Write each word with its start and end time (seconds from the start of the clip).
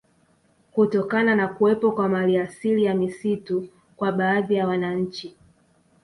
Kutokana 0.71 1.35
na 1.35 1.47
kuwepo 1.47 1.91
kwa 1.91 2.09
maliasili 2.09 2.83
ya 2.83 2.95
misitu 2.95 3.67
kwa 3.95 4.11
baadhi 4.11 4.55
ya 4.55 4.67
wananchi 4.67 5.35